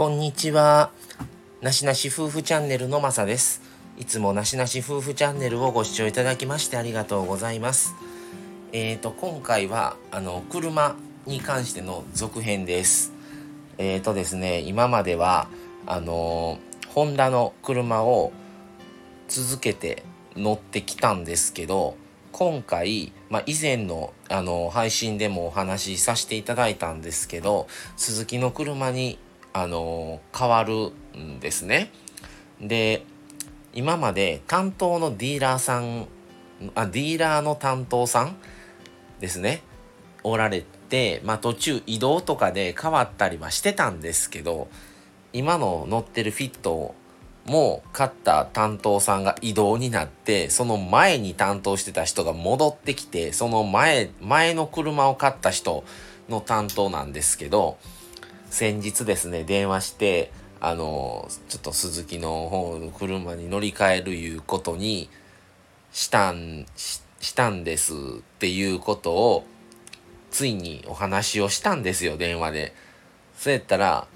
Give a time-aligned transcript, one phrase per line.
[0.00, 0.92] こんにちは。
[1.60, 3.60] なしなし夫婦チャンネルのまさです。
[3.98, 7.94] いつもなしなし夫婦チャンネルをご視聴いただきましてありがとうございます。
[8.72, 10.96] えっ、ー、と、今回は、あの、車
[11.26, 13.12] に関しての続編です。
[13.76, 15.48] えっ、ー、とですね、今までは、
[15.84, 18.32] あの、ホンダの車を
[19.28, 20.02] 続けて
[20.34, 21.94] 乗ってきたんですけど、
[22.32, 29.18] 今回、まあ、以前のあの配信でもお話しさせていただいたんですけど鈴木の車に
[29.52, 31.90] あの変わるんですね。
[32.60, 33.04] で
[33.72, 36.08] 今まで担当のディーラーさん
[36.74, 38.36] あディーラーの担当さん
[39.20, 39.62] ですね
[40.22, 44.68] おられて、まあ、途中移動とかで変わったりはしてたんですけど
[45.32, 46.94] 今の乗ってるフィット
[47.46, 55.84] も買った担当さんが異動になってその前に担当してた人が戻ってきてその前前の車を買った人
[56.28, 57.78] の担当なんですけど
[58.50, 65.08] 先日ですね電話してあのちょっと鈴木の方の車に乗り換えるいうことに
[65.92, 67.02] したんし
[67.34, 67.96] たんですっ
[68.38, 69.44] ていうことを
[70.30, 72.74] ついにお話をしたんですよ電話で。
[73.36, 74.06] そうやったら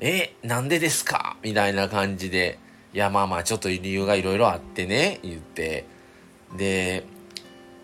[0.00, 1.36] え、なんでですか？
[1.42, 2.60] みたいな感じで、
[2.94, 5.86] いや、まあまあ、ちょっと理由がいろいろあってね、言って、
[6.56, 7.04] で、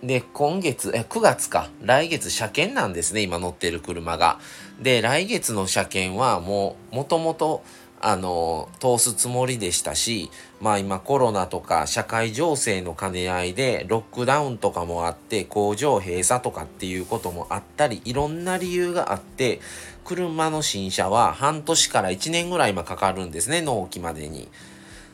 [0.04, 1.70] で、今月、え、9月か。
[1.82, 4.38] 来月車検なんですね、今乗ってる車が。
[4.82, 7.62] で、来月の車検はもう、もともと、
[8.02, 19.60] あの、通すつもりでしたし、まあ今コロナとか社会情勢の兼ね合いで、ロックダウンとかもあって、工場閉鎖とかっていうこともあったり、いろんな理由があって、
[20.04, 24.48] 車の新車は半年から1年ぐらい今かかるんですね、納期までに。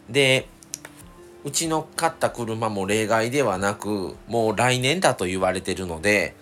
[0.09, 0.49] で、
[1.45, 6.35] うちの買った車も例外ではなく、もう来年だと言われてるので、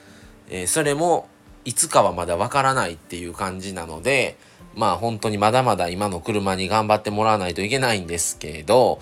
[0.50, 1.28] えー、それも
[1.64, 4.36] いつかはまだわからないっていう感じなので、
[4.74, 9.00] まあ本当にまだまだ今の車に頑張ってもらわないといけないんですけど、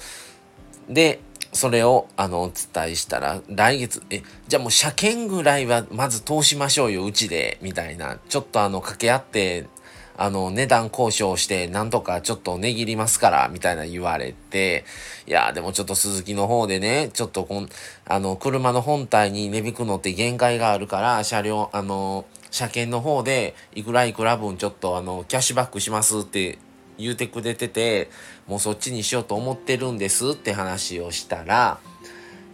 [0.89, 1.21] で、
[1.57, 9.67] それをあのお伝えしたら来月えじゃあもう車検ぐらいはまず通しましょうようちでみたいなちょっとあの掛け合って
[10.17, 14.85] あの値段交渉してなんとかちょっと値切りますからみたいな言われて
[15.27, 17.69] いやでもちょっと鈴木の方でねちょっとこん
[18.07, 26.59] あの車の本体に値引くのって限界があるから車両あの車検の方でいくらいくら分ちょっとあのキャッシュバックしますって
[26.99, 28.09] 言うてくれてて、
[28.47, 31.79] もうそっちにしようと思ってるんですって話をしたら、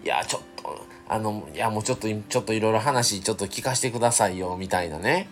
[0.04, 5.28] いや、ちょっと、あの、いや、もうちょっと、ちょっといろいろ話ちょっと聞かせてくださいよ、みたいなね。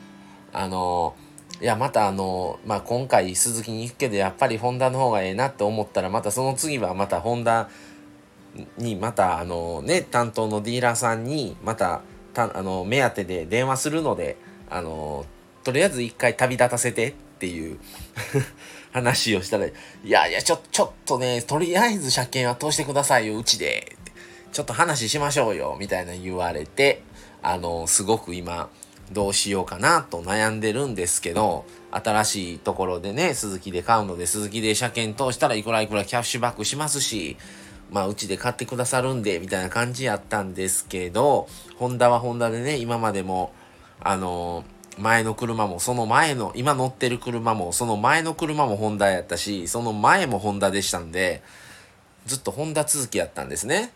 [0.52, 1.14] あの、
[1.60, 7.68] いや、またあの、まあ、今回鈴木に行くけど、やっぱりホンダの方がええなって思ったら、またその次はまたホンダ
[8.78, 12.00] に、またあのね、担当のディーラーさんに、また、
[12.32, 14.38] たあの、目当てで電話するので、
[14.70, 15.26] あの、
[15.62, 17.78] とりあえず一回旅立たせてっていう
[18.92, 19.72] 話をしたら、い
[20.04, 23.96] やいや、ちょ、ちょっとね、とりあえず車検は通してくださいよ、うちで。
[24.52, 27.02] ちょっと話しましょうよ、みたいな言われて、
[27.42, 28.70] あの、すごく今、
[29.12, 37.36] どうしようかなと悩んでるんですけど、新しいところでね、鈴木で買うので、鈴木で車検通したらいくらいくらキャッシュバックしますし、
[37.90, 43.52] まあ、うちで買ってくださるんで、みたいな感じやったんですけど、ホンダはホンダでね、今までも、
[44.00, 44.64] あの
[44.98, 51.42] 前の車もその前の今乗ってる車もその前の車もホンダやったしその前もホンダでしたんで
[52.26, 53.92] ずっとホンダ続きやったんですね。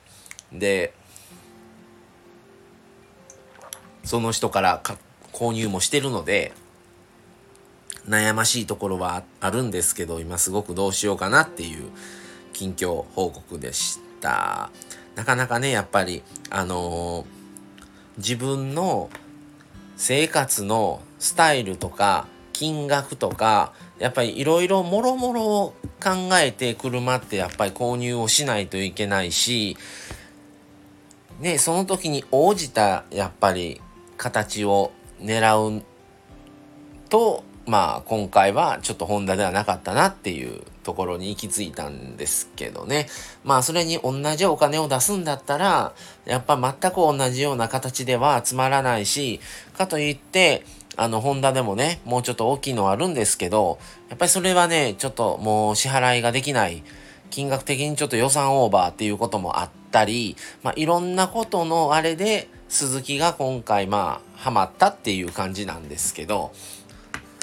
[0.53, 0.95] で
[4.05, 4.83] その人から
[5.33, 6.53] 購入もしてるので
[8.09, 11.91] 悩ましいところはあるんですけど今すごくどうしようかなっていう
[12.53, 14.71] 近況報告でした。
[15.15, 17.27] なかなかねやっぱりあのー、
[18.19, 19.11] 自分の
[19.97, 29.77] 生活のスタイルとか金額とかやっぱりいろいろもろもろを考えて車ってやっぱり購入をしないといけないし
[31.41, 33.81] ねその時に応じたやっぱり
[34.25, 34.91] 形を
[35.21, 35.83] 狙う
[37.11, 43.07] とまあ今回はちょっとホンダではなかったなっていうところに行き着いたんですけどね。
[43.43, 45.95] まあそれに同じお金を出すんだったら、
[46.27, 49.41] やっぱ全く同じような形ではつまらないし、
[49.77, 50.65] かといって、
[50.97, 53.79] あの、ホンダでもね、もうちょっと大きいのはあるんですけど、
[54.11, 56.83] やっぱりそれはね、ちょっともう支払いができない。
[57.35, 66.53] 金額的にちょっと予算オーバーっていうこともあったり、まあいろんなことのあれで、鈴木が今回まあ、ハマったっていう感じなんですけど、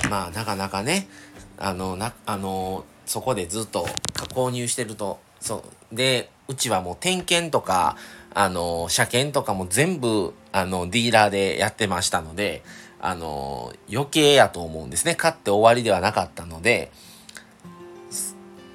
[0.10, 1.10] まあなかなかね、
[1.58, 3.86] あの、な、あの、そこでずっと
[4.34, 5.62] 購入してると、そ
[5.92, 5.96] う。
[5.96, 7.98] で、うちはもう点検とか、
[8.34, 12.64] あの、車検とかも全部、あの、ディーラーでやってましたので、
[13.02, 15.16] あの、余計やと思うんですね。
[15.16, 16.92] 買って終わりではなかったので、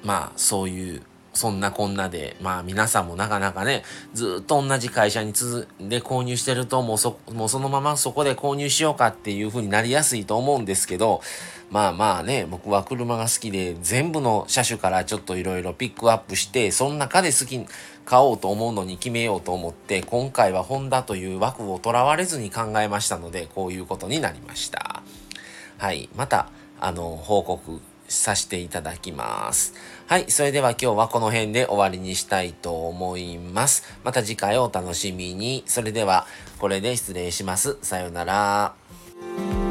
[0.07, 1.01] まあそういう
[1.33, 3.83] そんなこんなで、まあ皆さんもなかなかね、
[4.13, 11.21] ずっと同じ会社に続で購入してると、もうそ、もうそのままそこで購入しようかっていう風になりやすいと思うんですけど、
[11.69, 17.63] まあまあね、僕は車が好きで、全部の車種からちょっといろいろピックアップして、その中で好き、
[18.05, 25.03] 買おうと思うのに決めようと思って、今回はホンダという枠をとらわれずに考えましたので、こういうことになりました。
[25.77, 26.09] はい。
[26.15, 26.49] また、
[26.79, 29.73] あの、報告させていただきます。
[30.07, 30.29] はい。
[30.29, 33.83] それでは今日はこの辺で終わりにしたいと思います。
[34.03, 35.63] また次回をお楽しみに。
[35.67, 36.25] それでは、
[36.59, 37.77] これで失礼します。
[37.81, 39.66] さようなら。